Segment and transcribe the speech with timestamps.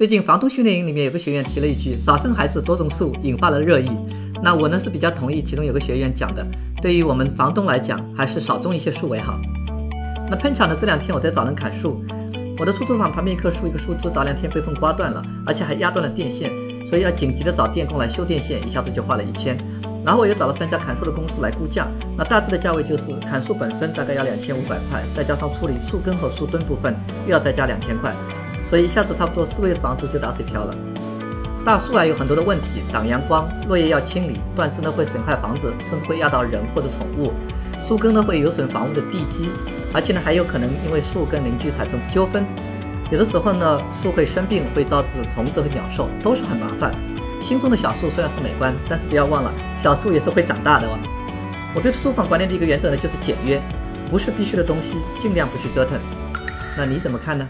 [0.00, 3.90] 最近房东训练营里面有个学员提了一句“少生孩子多种树”，引发了热议。
[4.42, 6.42] 那我呢是比较同意其中有个学员讲的，
[6.80, 9.38] 对于我们房东来讲，还是少种一些树为好。
[10.30, 12.02] 那碰巧呢这两天我在找人砍树，
[12.58, 16.50] 我的出租房旁边一棵树，一个树枝早两天被风刮断了，而且还压断了电线，
[16.88, 19.54] 所以要紧急的找电工来修电线，一下子就花了一千。
[20.02, 21.86] 然后我又找了三家砍树的公司来估价，
[22.16, 26.96] 那大致的价位就是砍树本身大概要两千五百块，再加上处理树根和树墩部分，
[27.26, 28.14] 又要再加两千块。
[28.70, 30.72] 所以一下子差不多四个月的房租就打水漂了。
[31.62, 37.32] 大树啊有很多的问题，挡阳光，落叶要清理，断枝呢会损害房子，甚至会压到人或者宠物。
[37.86, 39.50] 树根呢会有损房屋的地基，
[39.92, 42.44] 而且呢还有可能因为树跟邻居产生纠纷。
[43.10, 46.94] 有的时候呢树会生病，会招致虫子和鸟兽，都是很麻烦。
[47.42, 49.52] 心中的小树虽然是美观，但是不要忘了，
[49.82, 50.96] 小树也是会长大的哦。
[51.74, 53.60] 我对租房管理的一个原则呢就是简约，
[54.10, 55.98] 不是必须的东西尽量不去折腾。
[56.76, 57.48] 那你怎么看呢？